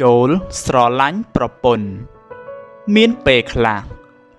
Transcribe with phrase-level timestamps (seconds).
[0.00, 0.28] ចូល
[0.64, 1.88] ស្រឡាញ់ប្រពន្ធ
[2.94, 3.80] មានពេលខ្លះ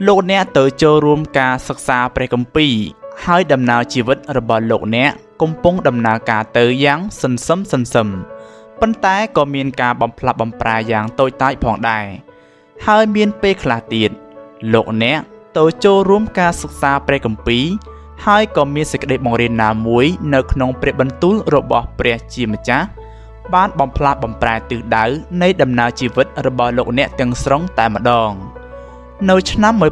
[0.07, 2.73] លោកអ្នកទៅចូលរួមការសិក្សាព្រះគម្ពីរ
[3.25, 5.11] ហើយដំណើរជីវិតរបស់លោកអ្នក
[5.41, 8.07] កំពុងដំណើរការទៅយ៉ាងសន្សឹមសន្សឹម
[8.79, 12.05] ប៉ុន្តែក៏មានការបំផ្លាស់បំប្រែយ៉ាងតូចតាចផងដែរ
[12.85, 14.09] ហើយមានពេលខ្លះទៀត
[14.73, 15.19] លោកអ្នក
[15.57, 17.65] ទៅចូលរួមការសិក្សាព្រះគម្ពីរ
[18.25, 22.87] ហើយក៏មានសេចក្តីបង្រៀនណាមួយនៅក្នុងព្រះបន្ទូលរបស់ព្រះជាម្ចាស់
[23.53, 25.05] បានបំផ្លាស់បំប្រែទិសដៅ
[25.41, 28.31] នៃដំណើរជីវិតរបស់លោកអ្នកទាំងស្រុងតែម្ដង
[29.29, 29.83] នៅឆ្នាំ1998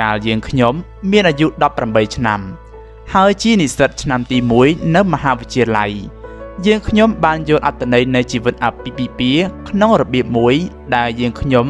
[0.00, 0.74] កាលយើងខ្ញុំ
[1.10, 1.46] មានអាយុ
[1.82, 2.40] 18ឆ្នាំ
[3.14, 5.92] ហើយជានិស្សិតឆ្នាំទី1នៅមហាវិទ្យាល័យ
[6.66, 10.54] យើងខ្ញុំបានយល់អត្ថន័យនៃជីវិតអាពាហ៍ពិពាហ៍ក្នុងរបៀបមួយ
[10.96, 11.66] ដែលយើងខ្ញុំ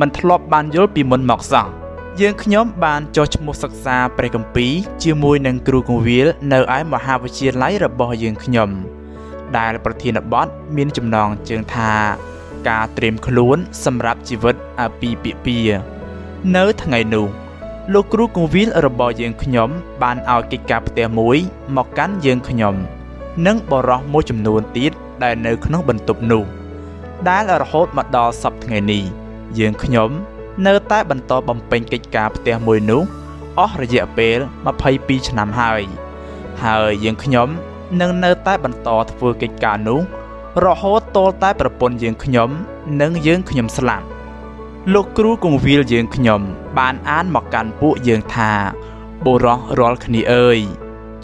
[0.00, 1.66] មិនធ្លាប់បានយល់ពីមុនមកសោះ
[2.20, 4.72] យើងខ្ញុំបានចុះឈ្មោះសិក្សាព្រះគម្ពីរ
[5.04, 8.70] ជាមួយនឹងគ្រូគង្វាលនៅឯមហាវិទ្យាល័យរបស់យើងខ្ញុំ
[9.58, 10.46] ដែលប្រធានបទ
[10.76, 11.92] មានចំណងជើងថា
[12.68, 15.78] ការត្រៀមខ្លួនសម្រាប់ជីវិតអាពាហ៍ពិពាហ៍
[16.56, 17.26] នៅថ្ងៃនោះ
[17.92, 19.68] លោកគ្រូគង្វាលរបស់យើងខ្ញុំ
[20.02, 21.36] បានឲ្យកិច្ចការផ្ទះមួយ
[21.76, 22.74] មកកាន់យើងខ្ញុំ
[23.46, 26.44] និងបរោះមួយចំនួនទៀតដែលនៅក្នុងបន្ទប់នោះ
[27.28, 29.02] ដែលរហូតមកដល់សប្តាហ៍ថ្ងៃនេះ
[29.58, 30.10] យើងខ្ញុំ
[30.66, 33.02] នៅតែបន្តបំពេញកិច្ចការផ្ទះមួយនោះ
[33.58, 34.38] អស់រយៈពេល
[34.82, 35.82] 22ឆ្នាំហើយ
[36.64, 37.48] ហើយយើងខ្ញុំ
[38.00, 40.00] នឹងនៅតែបន្តធ្វើកិច្ចការនោះ
[40.64, 42.50] រហូតទាល់តែប្រពន្ធយើងខ្ញុំ
[43.00, 44.06] និងយើងខ្ញុំស្លាប់
[44.92, 46.40] លោកគ្រូគង្វាលយើងខ្ញុំ
[46.78, 48.52] បានអានមកកាន់ពួកយើងថា
[49.24, 50.58] បុរសរាល់គ្នាអើយ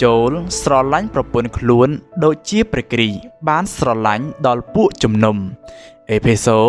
[0.03, 1.89] ចូលស្រឡាញ់ប្រពន្ធខ្លួន
[2.25, 3.09] ដូចជាព្រះគ្រី
[3.49, 5.37] បានស្រឡាញ់ដល់ពួកជំនុំ
[6.11, 6.61] អេផេសូ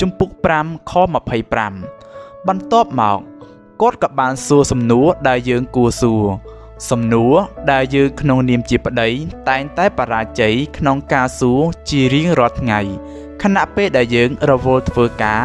[0.00, 0.30] ជំពូក
[0.60, 0.92] 5ខ
[1.70, 3.18] 25បន្ទាប់មក
[3.80, 6.24] គាត់ក៏បានសួរសំណួរដែលយើងគួរសួរ
[6.90, 7.34] សំណួរ
[7.72, 9.08] ដែលយើងក្នុងនាមជាប្តី
[9.48, 12.80] តែងតែបរាជ័យក្នុងការសួរជារៀងរាល់ថ្ងៃ
[13.42, 15.42] ខណៈពេលដែលយើងរវល់ធ្វើការ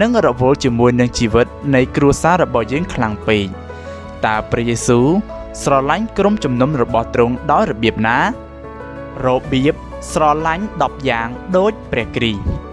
[0.00, 3.44] និងរវល់ជាមួយនឹងជីវិតនៃគ្រួសាររបស់យើងខ្លាំងពេក
[4.26, 5.06] តើព្រះយេស៊ូវ
[5.62, 8.18] ស្រឡាញ់ក្រុមជំនុំរបស់ទ្រង់ដោយរបៀបណា
[9.26, 9.74] របៀប
[10.12, 12.65] ស្រឡាញ់10យ៉ាងដូចព្រះគ្រីស្ទ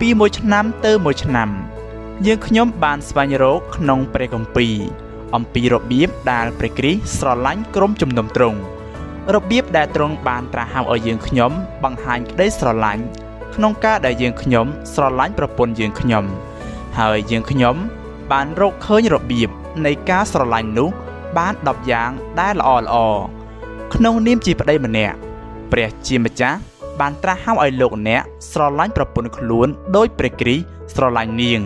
[0.00, 1.48] ពីមួយឆ្នាំទៅមួយឆ្នាំ
[2.26, 4.74] យើងខ្ញុំបានស្វែងរកក្នុងព្រះគម្ពីរ
[5.34, 8.58] អំពីរបៀបដែលព្រះគ្រីស្ទស្រឡាញ់ក្រុមជំនុំទ្រង់
[9.34, 11.52] របៀបដែលទ្រង់បានត្រាស់ហៅឲ្យយើងខ្ញុំ
[11.84, 13.02] បង្ហាញក្តីស្រឡាញ់
[13.54, 16.24] ក្នុងការដែលយើងខ្ញុំស្រឡាញ់ប្រពន្ធយើងខ្ញុំ
[16.98, 17.76] ហើយយើងខ្ញុំ
[18.32, 19.48] បានរកឃើញរបៀប
[19.86, 20.88] នៃការស្រឡាញ់នោះ
[21.38, 22.96] បាន10យ៉ាងដែលល្អល្អ
[23.94, 25.16] ក្នុងនាមជាប្តីម្នាក់
[25.72, 26.69] ព្រះជាម្ចាស់
[27.00, 31.60] បានត្រាស់ហៅឲ្យលោកអ្នកស្រឡាញ់ប្រពន្ធខ្លួនដោយព្រះគ្រីស្ទស្រឡាញ់នាង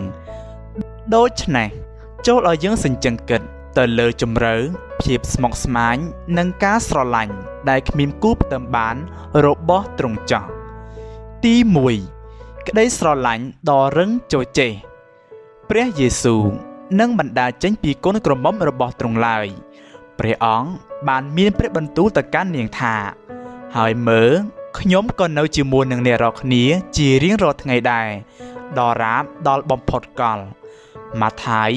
[1.15, 1.67] ដូច្នេះ
[2.27, 3.41] ចូលឲ្យយើងសញ្ជឹងគិត
[3.77, 4.55] ទៅលើជំរឿ
[5.01, 5.97] ភាពស្មុគស្មាញ
[6.37, 7.33] និងការស្រឡាញ់
[7.69, 8.95] ដែលគ្មានគូផ្ទឹមបាន
[9.45, 10.47] របស់ទ្រង់ចាស់
[11.43, 11.55] ទី
[12.11, 14.71] 1ក្តីស្រឡាញ់ដ៏រឹងជោចេះ
[15.69, 16.43] ព្រះយេស៊ូវ
[16.99, 19.47] នឹងបណ្ដាចេញពីគុណក្រមុំរបស់ទ្រង់ឡើយ
[20.19, 20.69] ព្រះអង្គ
[21.07, 22.95] បានមានព្រះបន្ទូលទៅកាន់នាងថា
[23.77, 24.31] ហើយមើល
[24.79, 26.63] ខ្ញុំក៏នៅជាមួយនឹងអ្នករាល់គ្នា
[26.97, 28.07] ជារៀងរាល់ថ្ងៃដែរ
[28.79, 30.39] ដរាបដល់បំផុតកល
[31.21, 31.71] ម៉ាថាយ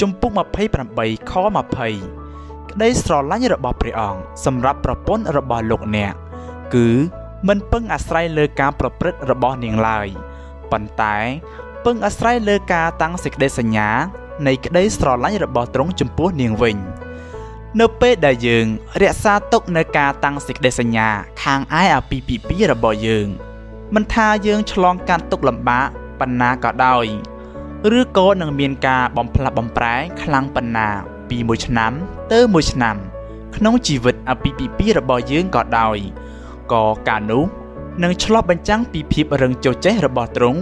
[0.00, 0.30] ជំពូក
[0.80, 1.32] 28ខ
[1.96, 6.12] 20ក្តីស្រឡាញ់របស់ព្រះអង្គសម្រាប់ប្រពន្ធរបស់លោកអ្នក
[6.74, 6.88] គឺ
[7.48, 10.06] មិនពឹងអាស្រ័យលើការប្រព្រឹត្តរបស់នាងឡើយ
[10.70, 11.16] ប៉ុន្តែ
[11.84, 13.90] ពឹងអាស្រ័យលើការតាំងសេចក្តីសញ្ញា
[14.46, 16.76] នៃក្តីស្រឡាញ់របស់ទ្រង់ចំពោះនាងវិញ។
[17.80, 18.66] នៅពេលដែលយើង
[19.02, 21.08] រក្សាទុកនៅការតាំងសេចក្តីសញ្ញា
[21.42, 23.28] ខាងឯអាពីពិពីរបស់យើង
[23.94, 25.86] មិនថាយើងឆ្លងកាត់ទុកលំបាក
[26.20, 27.06] ប៉ុណ្ណាក៏ដោយ
[27.98, 30.88] ឬក៏នឹងមានការបំផ្លាស់បំប្រែខ្លាំងប៉ុណ្ណា
[31.30, 31.92] ពីមួយឆ្នាំ
[32.32, 32.96] ទៅមួយឆ្នាំ
[33.56, 35.98] ក្នុងជីវិតអាពីពិពីរបស់យើងក៏ដោយ
[36.72, 37.44] ក៏ការនោះ
[38.02, 40.60] នឹងឆ្លុះបញ្ចាំងពីភាពរឹងជោចេះរបស់ទ្រង់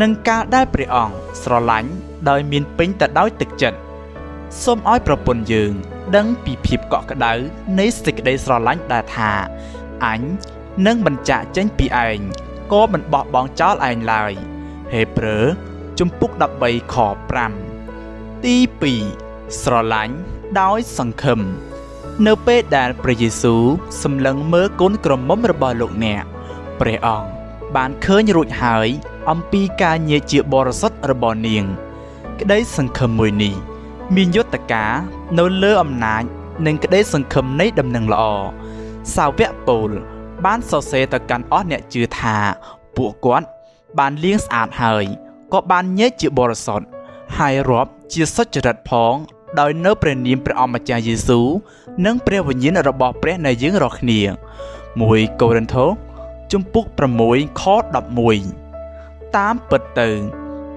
[0.00, 1.90] និងការដែលព្រះអង្គស្រឡាញ់
[2.28, 3.78] ដោយមានពេញទៅដោយទឹកចិត្ត
[4.62, 5.72] សូមឲ្យប្រពន្ធយើង
[6.16, 7.32] ដឹងពីភាពកក់ក្ដៅ
[7.78, 9.32] នៃសេចក្តីស្រឡាញ់ដែលថា
[10.04, 10.20] អញ
[10.86, 12.18] នឹងបញ្ចាក់ចេញពីឯង
[12.72, 14.32] ក៏មិនបោះបង់ចោលឯងឡើយ
[14.92, 15.44] ហេព្រើរ
[15.98, 16.30] ជំពូក
[16.62, 16.96] 13ខ
[17.70, 18.56] 5ទី
[19.08, 20.14] 2ស្រឡាញ់
[20.60, 21.40] ដោយសង្ឃឹម
[22.26, 23.62] នៅពេលដែលព្រះយេស៊ូវ
[24.02, 26.24] សម្លឹងមើលកូនក្រមុំរបស់លោកអ្នក
[26.80, 27.28] ព្រះអង្គ
[27.76, 28.88] បានឃើញរួចហើយ
[29.30, 31.64] អំពីការញែកជាបរិសុទ្ធរបស់នាង
[32.40, 33.54] ក្តីសង្ឃឹមមួយនេះ
[34.16, 34.92] មានយុទ្ធការ
[35.38, 36.22] នៅលើអំណាច
[36.66, 38.24] និងក្តីសង្ឃឹមនៃដំណឹងល្អ
[39.14, 39.90] សាវកពូល
[40.44, 42.36] បានសរសេរទៅកាន់អស់អ្នកជឿថា
[42.96, 43.46] ពួកគាត់
[43.98, 45.04] បានលាងស្អាតហើយ
[45.52, 46.86] ក៏បានញែកជាបរិសុទ្ធ
[47.38, 49.14] ហើយរាប់ជាសុចរិតផង
[49.60, 51.46] ដោយនៅព្រះនាមព្រះអម្ចាស់យេស៊ូវ
[52.04, 54.20] និងព្រះវិញ្ញាណរបស់ព្រះនៃយើងរាល់គ្នា
[54.80, 55.92] 1កូរិនថូខ
[56.52, 56.84] ជំពូក
[57.22, 57.62] 6ខ
[58.48, 60.08] 11តាមពិតទៅ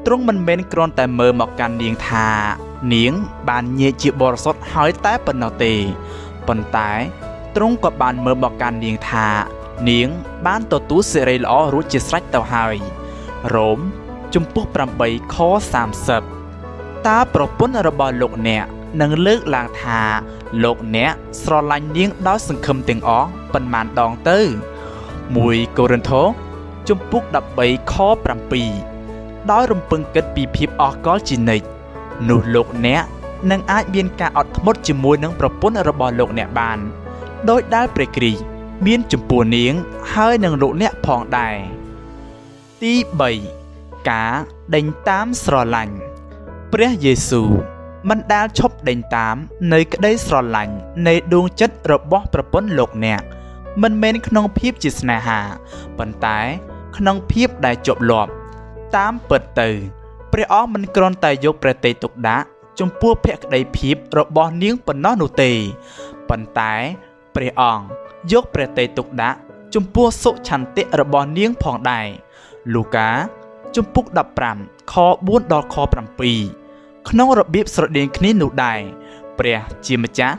[0.06, 2.30] ទ្រង់មិនមែនគ្រាន់តែមើលមកកាន់នាងថា
[2.94, 3.14] នាង
[3.50, 5.74] បានញែកជាបរិសុទ្ធហើយតែប៉ុណ្ណោះទេ
[6.48, 6.92] ប៉ុន្តែ
[7.56, 9.28] ទ្រង់ក៏បានមើលមកកាន់នាងថា
[9.90, 10.08] នាង
[10.46, 12.76] បានទទួលសេរីល្អរួចជាស្រេចទៅហើយ
[13.54, 13.80] រ៉ូម
[14.34, 14.66] ជំពូក
[15.00, 15.36] 8ខ
[16.24, 18.66] 30តើប្រពន្ធរបស់លោកអ្នក
[19.02, 20.02] នឹងលើកឡើងថា
[20.64, 24.40] លោកអ្នកស្រឡាញ់នាងដោយសង្ឃឹមទាំងអស់ប៉ុន្មានដងទៅ
[25.08, 26.24] 1កូរិនថូ
[26.88, 27.24] ជំពូក
[27.58, 27.94] 13ខ
[28.74, 31.66] 7ដោយរំពឹងគិតពីភាពអស់កល្បជានិច្ច
[32.30, 33.04] នោះលោកអ្នក
[33.52, 36.78] នឹងអាចមានការអត់ធ្មត់ជាមួយនឹងប្រពន្ធរបស់លោកអ្នកបាន
[37.50, 38.42] ដោយដែលព្រះគ្រីស្ទ
[38.86, 39.74] មានចំពោះនាង
[40.14, 41.56] ហើយនឹងលោកអ្នកផងដែរ
[42.82, 42.94] ទី
[43.52, 44.34] 3ការ
[44.76, 45.96] ដេញតាមស្រឡាញ់
[46.74, 47.50] ព្រះយេស៊ូវ
[48.10, 49.36] មិនដែលឈប់ដេញតាម
[49.74, 50.76] នៅក្តីស្រឡាញ់
[51.08, 53.22] នៃដួងចិត្តរបស់ប្រពន្ធលោកអ្នក
[53.82, 55.40] មិនមែនក្នុងភាពជាស្នេហា
[55.98, 56.40] ប៉ុន្តែ
[56.98, 58.32] ក្នុងភាពដែលជាប់លាប់
[58.96, 59.70] តាមពិតទៅ
[60.34, 62.46] ព្រះអង្គមិនគ្រាន់តែយកព្រះទេទុកដាក់
[62.80, 65.52] ចំពោះភក្តីភាពរបស់នាងប៉ុណ្ណោះនោះទេ
[66.30, 66.74] ប៉ុន្តែ
[67.36, 67.86] ព្រះអង្គ
[68.32, 69.38] យកព្រះទេទុកដាក់
[69.76, 72.08] ចំពោះសុឆន្ទៈរបស់នាងផងដែរ
[72.74, 73.10] លូកា
[73.76, 74.06] ជំពូក
[74.50, 74.94] 15ខ
[75.24, 75.76] 4ដល់ខ
[76.42, 78.80] 7ក្នុងរបៀបស្រដៀងគ្នានោះដែរ
[79.40, 80.38] ព្រះជាម្ចាស់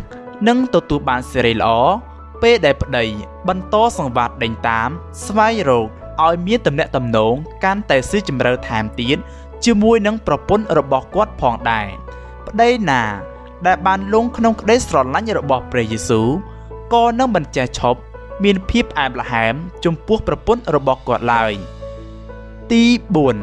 [0.48, 1.70] នឹងទទួលបានសេរីល្អ
[2.42, 3.04] ពេលដែលប្តី
[3.48, 4.88] បន្តសង្វាតដេញតាម
[5.24, 5.88] ស្វែងរក
[6.22, 9.18] ឲ្យមានទំនាក់ទំនងកាន់តែស៊ីជម្រៅថែមទៀត
[9.64, 11.86] ជាមួយនឹងប្រពន្ធរបស់គាត់ផងដែរ
[12.46, 13.02] ប្តីណា
[13.66, 16.28] ដែលបានលងក្នុងក្តីស្រឡាញ់របស់ព្រះយេស៊ូវ
[16.92, 18.00] ក៏នឹងមិនចេះឈប់
[18.44, 21.52] មានភាពអែបល្ហែមចំពោះប្រពន្ធរបស់គាត់ឡើយ
[22.72, 22.84] ទី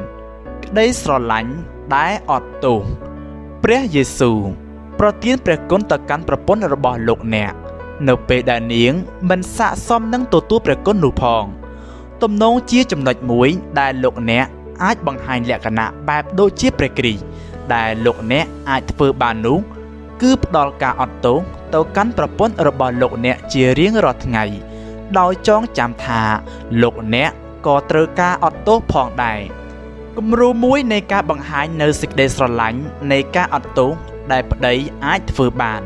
[0.02, 1.52] 4ក្តីស្រឡាញ់
[1.96, 2.80] ដែលអត់ទោស
[3.64, 4.40] ព្រះយេស៊ូវ
[5.00, 7.54] ប្រទានព្រះគុណទៅកាន់ប្រពន្ធរបស់លោកអ្នក
[8.08, 8.94] នៅពេលដែលនាង
[9.30, 11.44] មិនស័កសមនឹងទទួលព្រះគុណនោះផង
[12.22, 14.48] ទំនងជាចំណុចមួយដែលលោកអ្នក
[14.84, 17.24] អាចបង្ហាញលក្ខណៈបែបដូចជាព្រះគ្រីស្ទ
[17.74, 19.60] ដែលលោកអ្នកអាចធ្វើបាននោះ
[20.22, 21.38] គឺផ្ដល់ការអត់ទោស
[21.74, 24.44] ទៅកាន់ប្រពន្ធរបស់លោកអ្នកជារៀងរាល់ថ្ងៃ
[25.20, 26.22] ដោយចងចាំថា
[26.82, 27.30] លោកអ្នក
[27.68, 29.40] ក៏ត្រូវការអត់ទោសផងដែរ
[30.18, 32.80] គំរូមួយនៃការបង្ហាញនៅសេចក្តីស្រឡាញ់
[33.12, 33.92] នៃការអត់ទោស
[34.32, 34.74] ដែលប្តី
[35.06, 35.82] អាចធ្វើបាន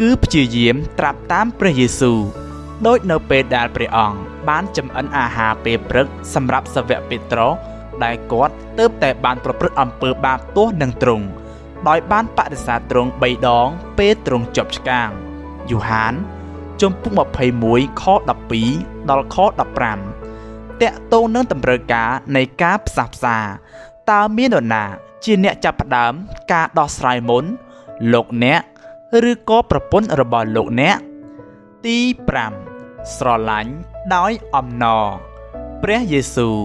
[0.00, 2.20] គឺព្យាយាមត្រាប់តាមព្រះយេស៊ូវ
[2.86, 7.52] ដោយនៅពេលដែលព្រះអង្គបានចម្អិនអាហារពេលព្រឹកសម្រាប់សាវកពេត្រុស
[8.04, 11.26] ដែលគាត់ទើបតែបានប្រព្រឹត្តអំពើបាបទោះនឹងទ្រង់
[11.88, 13.68] ដោយបានបដិសេធទ្រង់3ដង
[13.98, 15.08] ពេលទ្រង់ជាប់ឆ្កាង
[15.70, 16.14] យូហាន
[16.80, 17.12] ជំពូក
[17.58, 18.04] 21ខ
[18.56, 23.38] 12ដល់ខ15តកតងនឹងតម្រូវការនៃការផ្សះផ្សា
[24.10, 24.84] តើមាននរណា
[25.24, 26.12] ជាអ្នកចាប់ផ្ដើម
[26.52, 27.44] ការដោះស្រាយមុន
[28.12, 28.60] លោកអ្នក
[29.30, 30.96] ឬក៏ប្រពន្ធរបស់លោកអ្នក
[31.86, 31.98] ទី
[32.56, 33.72] 5ស្រឡាញ់
[34.14, 35.06] ដោយអំណរ
[35.82, 36.56] ព្រះយេស៊ូវ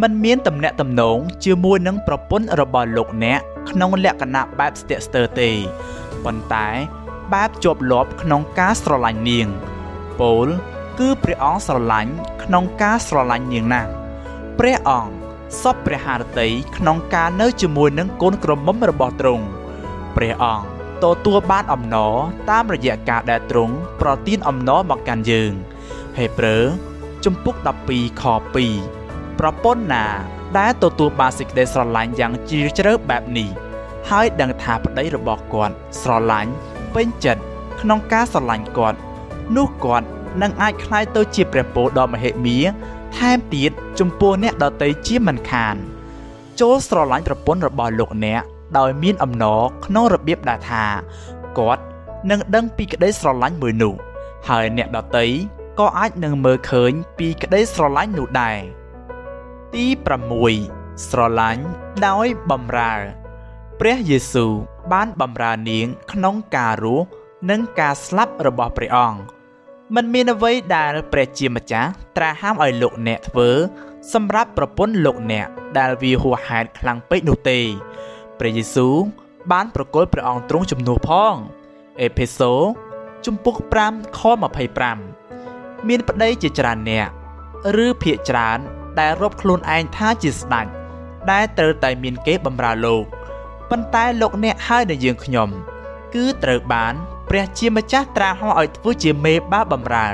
[0.00, 3.40] មិនមានទំនាក់ទំនងជាមួយនឹងប្រពន្ធរបស់លោកអ្នក
[3.70, 5.50] ក្នុងលក្ខណៈបែបស្ទាក់ស្ទើរទេ
[6.24, 6.68] ប៉ុន្តែ
[7.32, 9.48] បែបជាប់លាប់ក្នុងការស្រឡាញ់នាង
[10.20, 10.48] ពោល
[10.98, 12.12] គឺព្រះអង្គស្រឡាញ់
[12.42, 13.90] ក្នុងការស្រឡាញ់នាងណាស់
[14.58, 15.12] ព្រះអង្គ
[15.62, 19.44] សពព្រះハរតីក្នុងការនៅជាមួយនឹងកូនក្រមុំរបស់ទ្រង់
[20.16, 20.66] ព្រះអង្គ
[21.02, 22.14] ទទួលបានអំណរ
[22.50, 25.52] តាមរយៈការដែលទ្រង់ប្រទានអំណរមកកាន់យើង
[26.18, 26.64] ហេព្រើរ
[27.24, 27.54] ជំពូក
[27.88, 28.24] 12ខ
[28.66, 29.01] 2
[29.39, 30.05] ប្រពន្ធណា
[30.57, 33.49] ដែលទទួលបានសេចក្តីស្រឡាញ់យ៉ាងជ្រាលជ្រៅបែបនេះ
[34.09, 36.51] ហើយដឹងថាប្តីរបស់គាត់ស្រឡាញ់
[36.95, 37.41] ពេញចិត្ត
[37.81, 38.97] ក្នុងការស្រឡាញ់គាត់
[39.55, 40.07] នោះគាត់
[40.41, 42.57] នឹងអាចคล้ายទៅជាព្រះពរដ៏មហិមា
[43.17, 45.75] ថែមទៀតចំពោះអ្នកដតីជាមិនខាន
[46.59, 48.41] ចូលស្រឡាញ់ប្រពន្ធរបស់លោកអ្នក
[48.77, 50.85] ដោយមានអំណរក្នុងរបៀបដែលថា
[51.57, 51.81] គាត់
[52.29, 53.93] នឹងដឹងពីក្តីស្រឡាញ់មួយនោះ
[54.49, 55.27] ហើយអ្នកដតី
[55.79, 58.57] ក៏អាចនឹងមើលឃើញពីក្តីស្រឡាញ់នោះដែរ
[59.74, 59.86] ទី
[60.46, 61.64] 6ស្រឡាញ់
[62.06, 62.94] ដោយបំរើ
[63.80, 64.52] ព្រះយេស៊ូវ
[64.92, 67.06] បានបំរើនាងក្នុងការរស់
[67.50, 69.18] និងការស្លាប់របស់ព្រះអង្គ
[69.94, 73.50] មិនមានអ្វីដែលព្រះជាម្ចាស់ត្រាស់ហាមឲ្យលោកអ្នកធ្វើ
[74.12, 75.46] សម្រាប់ប្រពន្ធលោកអ្នក
[75.78, 77.58] ដែលវាហួសហេតុខ្លាំងពេកនោះទេ
[78.38, 78.96] ព្រះយេស៊ូវ
[79.52, 81.34] បានប្រគល់ព្រះអង្គទ្រង់ជំនួសផង
[82.00, 82.52] អេផេសូ
[83.26, 83.56] ជំពូក
[83.88, 84.20] 5ខ
[85.04, 87.08] 25មានប្តីជាច្រើនអ្នក
[87.84, 88.60] ឬភាកច្រើន
[89.00, 90.66] ដែលរាប់ខ្លួនឯងថាជាស្ដេច
[91.30, 93.04] ដែលត្រូវតែមានគេបម្រើលោក
[93.70, 95.48] ប៉ុន្តែលោកអ្នកហើយនឹងយើងខ្ញុំ
[96.14, 96.94] គឺត្រូវបាន
[97.28, 100.08] ព្រះជាម្ចាស់ត្រាស់ហោឲ្យធ្វើជាមេបាបំរើ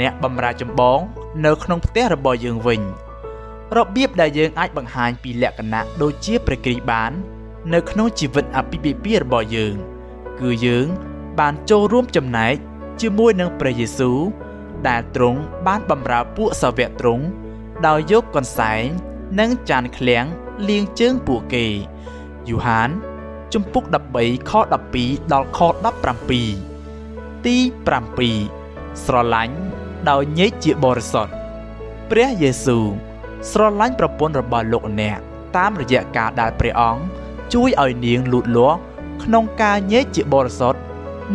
[0.00, 0.98] អ្នកបំរើចម្បង
[1.44, 2.80] នៅក្នុងផ្ទះរបស់យើងវិញ
[3.76, 7.12] របៀបដែលយើងអាចបង្ហាញពីលក្ខណៈដូចជាព្រះគ្រីស្ទបាន
[7.74, 9.74] នៅក្នុងជីវិតអភិពិពារបស់យើង
[10.40, 10.86] គឺយើង
[11.38, 12.54] បានចូលរួមចំណែក
[13.00, 14.18] ជាមួយនឹងព្រះយេស៊ូវ
[14.88, 17.24] ដែលទ្រង់បានបម្រើពួកសាវកទ្រង់
[17.86, 18.84] ដោយយកកន្សែង
[19.40, 20.24] និងចានឃ្លាំង
[20.68, 21.66] លាងជើងពួកគេ
[22.48, 22.88] យូហាន
[23.52, 23.84] ជំពូក
[24.16, 24.52] 13ខ
[24.92, 25.60] 12ដល់ខ
[26.76, 27.56] 17ទី
[28.26, 29.56] 7ស្រឡាញ់
[30.10, 31.32] ដោយញែកជាបរិសុទ្ធ
[32.10, 32.86] ព្រះយេស៊ូវ
[33.50, 35.18] ស្រឡាញ់ប្រពន្ធរបស់លោកអ្នក
[35.56, 37.02] តាមរយៈការដែលព្រះអង្គ
[37.52, 38.78] ជួយឲ្យនាងលូតលាស់
[39.22, 40.80] ក្នុងការញែកជាបរិសុទ្ធ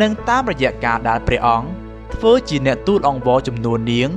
[0.01, 1.67] និងតាមរយៈការដែលព្រះអង្គ
[2.13, 4.09] ធ្វើជាអ្នកទូលអង្វរចំនួននាង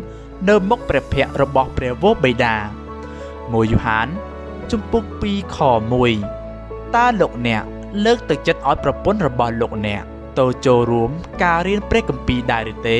[0.48, 2.54] នៅមុខព្រះភ័ក្ត្ររបស់ព្រះវរបិតា
[3.06, 4.08] 1យូហាន
[4.70, 5.58] ជំពូក2ខ
[6.26, 7.62] 1តើលោកអ្នក
[8.04, 10.02] លើកទឹកចិត្តឲ្យប្រពន្ធរបស់លោកអ្នក
[10.38, 11.10] ទៅចូលរួម
[11.42, 12.98] ការរៀនព្រះគម្ពីរដែរឬទេ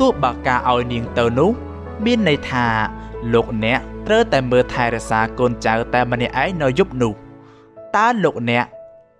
[0.00, 1.50] ទោះបើការឲ្យនាងទៅនោះ
[2.04, 2.66] មានន័យថា
[3.34, 7.12] លោកអ្នកត្រូវតែមើលថែរក្សាកូនចៅតែម្នាក់ឯងនៅយប់នោះ
[7.96, 8.64] តើលោកអ្នក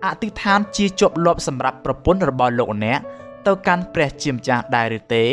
[0.05, 2.99] អធិដ្ឋានជាជាប់លាប់សម្រាប់ប្រពន្ធរបស់លោកអ្នក
[3.47, 5.25] ទៅកាន់ព្រះជាម្ចាស់ដែរឬទេ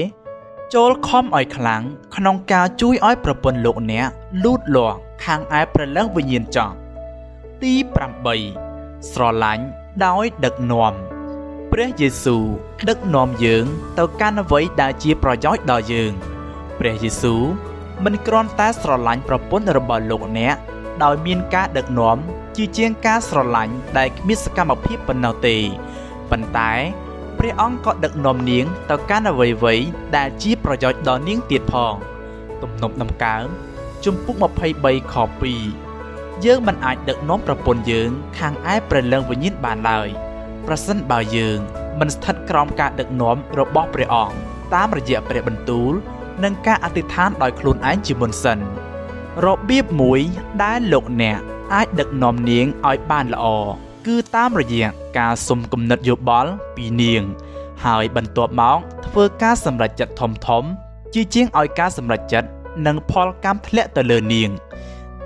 [0.73, 1.81] ចូលខំឲ្យខ្លាំង
[2.15, 4.07] ក្នុងការជួយឲ្យប្រពន្ធលោកអ្នក
[4.43, 6.75] លូតលាស់ខាងឯព្រលឹងវិញ្ញាណចង់
[7.61, 7.73] ទី
[8.43, 9.65] 8ស្រឡាញ់
[10.05, 10.93] ដោយដឹកនាំ
[11.71, 12.43] ព្រះយេស៊ូវ
[12.89, 13.65] ដឹកនាំយើង
[13.99, 16.11] ទៅកាន់អ្វីដែលជាប្រយោជន៍ដល់យើង
[16.79, 17.41] ព្រះយេស៊ូវ
[18.03, 20.55] មិនគ្រាន់តែស្រឡាញ់ប្រពន្ធរបស់លោកអ្នក
[21.03, 22.17] ដោយមានការដឹកនាំ
[22.55, 25.57] ជាជាងការស្រឡាញ់ដែលគ្មានសកម្មភាពប៉ុណ្ណោះទេ
[26.29, 26.71] ប៉ុន្តែ
[27.39, 31.93] ព្រះអង្គក៏ដឹកនាំនាងទៅកាន់អ្វីៗដែលជាប្រយោជន៍ដល់នាងទៀតផង
[32.61, 33.45] ទំនុកដំកើង
[34.05, 34.35] ជំពូក
[34.79, 35.15] 23ខ
[35.81, 40.07] 2យើងមិនអាចដឹកនាំប្រពន្ធយើង ខាងឯព្រះលឹងវិញ្ញាណបានឡើយ
[40.67, 41.59] ប្រសិនបើយើង
[41.99, 44.35] មិនស្ថិតក្រោមការដឹកនាំរបស់ព្រះអង្គ
[44.73, 45.91] តាមរយៈព្រះបន្ទូល
[46.43, 48.59] និងការអធិដ្ឋានដោយខ្លួនឯងជាមុនសិន
[49.45, 50.19] របៀបមួយ
[50.63, 51.39] ដែលលោកអ្នក
[51.73, 53.45] អាចដឹកនាំនាងឲ្យបានល្អ
[54.05, 57.23] គឺតាមរយៈការសុំគំនិតយោបល់ពីនាង
[57.85, 60.63] ហើយបន្ទាប់មកធ្វើការសម្រេចចិត្តធំធំ
[61.13, 62.49] ជាជាងឲ្យការសម្រេចចិត្ត
[62.85, 64.49] និងផលកម្មធ្លាក់ទៅលើនាង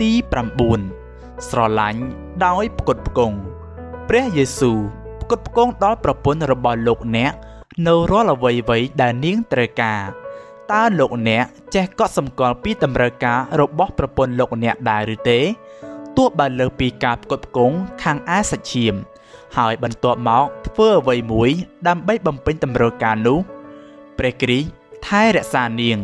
[0.02, 0.12] ទី
[0.80, 2.02] 9ស្រឡាញ់
[2.46, 3.38] ដោយផ្គត់ផ្គង់
[4.10, 4.80] ព្រះយេស៊ូវ
[5.22, 7.32] ផ្គត់ផ្គង់ដល់ប្រពន្ធរបស់លោកអ្នក
[7.88, 10.02] នៅរាល់អ្វីៗដែលនាងត្រូវការ
[10.72, 11.44] តើលោកអ្នក
[11.76, 15.40] ចេះកត់សម្គាល់ពីតម្រូវការរបស់ប្រពន្ធលោកអ្នកដែរឬទេ
[16.20, 18.96] ទោះបើលើសពីការផ្គត់ផ្គង់ខាងឯសាច់ឈាម
[19.58, 21.50] ហើយបន្ទាប់មកធ្វើអ្វីមួយ
[21.88, 23.40] ដើម្បីបំពេញតម្រូវការនោះ
[24.18, 24.70] ព្រះគ្រីស្ទ
[25.08, 25.98] ថែរក្សានាង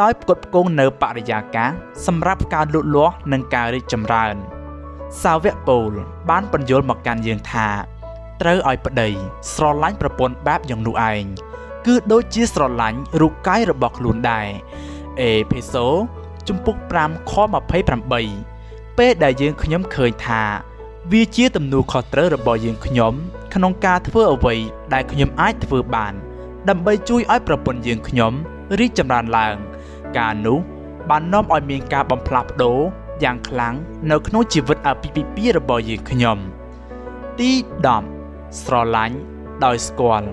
[0.00, 1.70] ដោយផ្គត់ផ្គង់នៅបរិយាកាស
[2.06, 4.34] សម្រាប់ការលូតលាស់និងការរីកចម្រើន
[5.22, 5.92] សាវកពូល
[6.30, 7.68] បានបញ្យល់មកកាន់យើងថា
[8.40, 9.08] ត្រូវឲ្យប្តី
[9.54, 11.24] ស្រឡាញ់ប្រពន្ធបែបយ៉ាងនោះឯង
[11.86, 14.48] គឺដូចជាស្រឡាញ់រូបកាយរបស់ខ្លួនដែរ
[15.20, 15.86] អេភេសូ
[16.48, 18.55] ជំពូក5ខ28
[18.98, 20.42] ពេលដែលយើងខ្ញុំឃើញថា
[21.12, 23.12] វាជាទំនួលខុសត្រូវរបស់យើងខ្ញុំ
[23.54, 24.54] ក្នុងការធ្វើអ្វី
[24.92, 26.14] ដែលខ្ញុំអាចធ្វើបាន
[26.68, 28.32] ដើម្បីជួយឲ្យប្រពន្ធយើងខ្ញុំ
[28.78, 29.56] រីកចម្រើនឡើង
[30.18, 30.58] ការនោះ
[31.10, 32.78] បាននាំឲ្យមានការបំផ្លាស់ប្ដូរ
[33.24, 33.74] យ៉ាងខ្លាំង
[34.10, 36.38] នៅក្នុងជីវិតអាពាហ៍ពិពាហ៍របស់យើងខ្ញុំ
[37.38, 37.50] ទី
[38.04, 39.16] 10ស្រឡាញ់
[39.64, 40.28] ដោយស្គាល់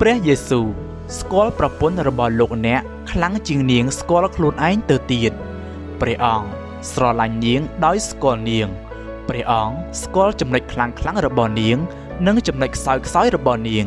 [0.00, 0.66] ព្រះយេស៊ូវ
[1.18, 2.80] ស្គាល់ប្រពន្ធរបស់លោកអ្នក
[3.10, 5.32] ខ្លាំងជាងនាងស្គាល់ខ្លួនឯងទៅទៀត
[6.00, 8.68] ព្រះអង្គ ស្រឡាញ់នាងដោយស្គាល់នាង
[9.28, 11.76] ព្រះអង្គស្គាល់ចំណុចខ្លាំងខ្លាំងរបស់នាង
[12.26, 13.84] និងចំណុចខ្សោយខ្សោយរបស់នាង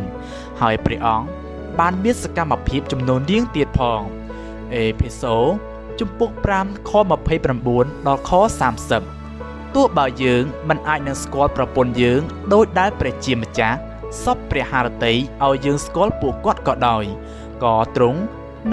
[0.62, 1.26] ហើយព្រះអង្គ
[1.80, 4.02] បានមានសកម្មភាពចំនួននាងទៀតផង
[4.76, 5.36] អេភេសូ
[6.00, 6.92] ជំពូក5ខ
[7.50, 8.32] 29ដល់ខ
[9.04, 12.22] 30ទោះបើយើងមិនអាចនឹងស្គាល់ប្រពន្ធយើង
[12.54, 13.78] ដោយដែលព្រះជាម្ចាស់
[14.24, 15.14] សពព្រះハរតី
[15.46, 17.04] ឲ្យយើងស្គាល់ពួកគាត់ក៏ដោយ
[17.64, 18.20] ក៏ទ្រង់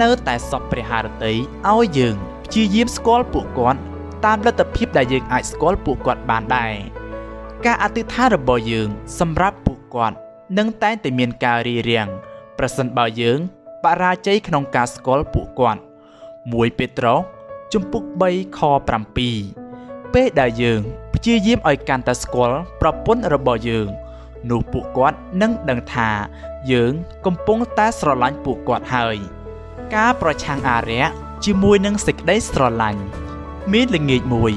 [0.01, 1.33] នៅតែសពព្រះハរតី
[1.71, 2.15] ឲ្យយើង
[2.45, 3.79] ព្យាយាមស្គាល់ពួកគាត់
[4.25, 6.73] តាមលទ្ធភាពដែលយើងអាចស្គាល់ពួកគាត់បានដែរ
[7.65, 8.89] ការអធិដ្ឋានរបស់យើង
[9.19, 10.17] សម្រាប់ពួកគាត់
[10.57, 12.07] នឹងតែងតែមានការរីរាំង
[12.57, 13.39] ប្រសិនបើយើង
[13.83, 15.81] បរាជ័យក្នុងការស្គាល់ពួកគាត់
[16.27, 17.19] 1ពេត្រុស
[17.73, 20.81] ជំពូក3ខ7ពេលដែលយើង
[21.13, 23.87] ព្យាយាមឲ្យកាន់តែស្គាល់ប្រពន្ធរបស់យើង
[24.49, 26.09] នោះពួកគាត់នឹងដឹងថា
[26.71, 26.93] យើង
[27.25, 29.17] កំពុងតែស្រឡាញ់ពួកគាត់ហើយ
[29.95, 31.11] ការប្រឆាំងអារក្ស
[31.45, 33.03] ជាមួយនឹងសេចក្តីស្រឡាញ់
[33.73, 34.53] មានល្ងាចមួយ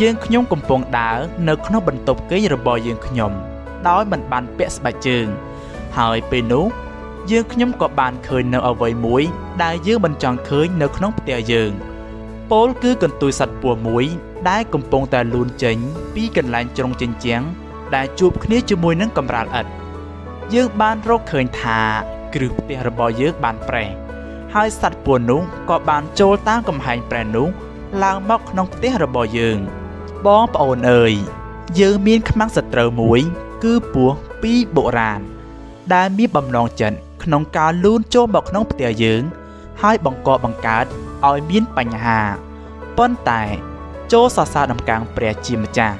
[0.00, 3.32] យើងខ្ញុំកំពុងដើរនៅក្នុងបន្ទប់គេងរបស់យើងខ្ញុំ
[3.88, 5.26] ដោយមិនបានពាក់ស្បែកជើង
[5.98, 6.66] ហើយពេលនោះ
[7.30, 9.22] យើងខ្ញុំក៏បានឃើញនៅអ្វីមួយ
[9.62, 11.70] ដែលយើងមិនចង់ឃើញនៅក្នុងផ្ទះយើង
[12.50, 14.04] ពោលគឺកន្ទុយសត្វពស់មួយ
[14.50, 15.76] ដែលកំពុងតែលូនចេញ
[16.14, 17.42] ពីកន្លែងជ្រុងជញ្ជាំង
[17.94, 19.70] ដែលជួបគ្នាជាមួយនឹងកំរាលឥដ្ឋ
[20.54, 21.80] យើងបានរកឃើញថា
[22.34, 23.88] គ្រឹះផ្ទះរបស់យើងបានប្រេះ
[24.54, 25.40] ហើយសត្វពស់នោះ
[25.70, 27.48] ក៏បានចូលតាមកំហែងប្រេះនោះ
[28.02, 29.58] ឡើងមកក្នុងផ្ទះរបស់យើង
[30.26, 31.12] បងប្អូនអើយ
[31.80, 33.20] យើងមានខ្មាំងសត្រូវមួយ
[33.64, 35.20] គឺពស់ពីបុរាណ
[35.94, 39.22] ដែលមានបំណងចិត្តក្នុងការលូនចូលមកក្នុងផ្ទះយើង
[39.82, 40.84] ហើយបង្កបង្កើត
[41.28, 42.20] ឲ្យមានបញ្ហា
[42.98, 43.42] ប៉ុន្តែ
[44.12, 45.96] ចូលសរសើរដំកើងព្រះជាម្ចាស់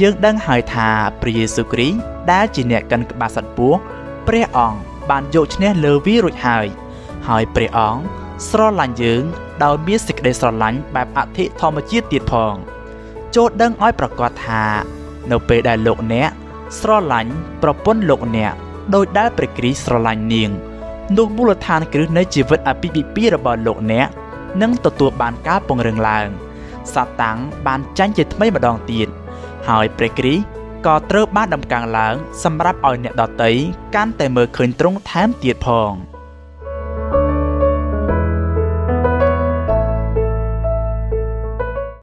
[0.00, 0.88] យើងដឹងហើយថា
[1.20, 1.98] ព្រះយេស៊ូវគ្រីស្ទ
[2.32, 3.78] ដែលជាអ្នកកិនក្បាលសត្វពស់
[4.26, 4.78] ព្រះអង្គ
[5.10, 6.66] បានយកឈ្នះលើវារួចហើយ
[7.28, 8.02] ហើយព្រះអង្គ
[8.48, 9.22] ស្រឡាញ់យើង
[9.62, 12.54] ដោយមានសេចក្តីស្រឡាញ់បែបអធិធម្មជាតិទៀតផង
[13.34, 14.64] ចូលដឹងឲ្យប្រកាសថា
[15.30, 16.28] នៅពេលដែលលោកអ្នក
[16.80, 18.52] ស្រឡាញ់ប្រពន្ធលោកអ្នក
[18.94, 20.50] ដោយដែលព្រះគ្រីស្ទស្រឡាញ់នាង
[21.16, 24.08] នោះមូលដ្ឋានគ្រឹះនៃជីវិតអាពាហ៍ពិពាហ៍របស់លោកអ្នក
[24.62, 26.28] នឹងទទួលបានការពង្រឹងឡើង
[26.94, 29.08] សាតាំងបានចាញ់ជាថ្មីម្ដងទៀត
[29.68, 30.44] ហើយព្រះគ្រីស្ទ
[30.86, 32.14] ក៏ត្រូវបានដំកើងឡើង
[32.44, 33.52] សម្រាប់ឲ្យអ្នកដតី
[33.94, 35.92] កាន់តែមើលឃើញទ្រង់ថែមទៀតផង។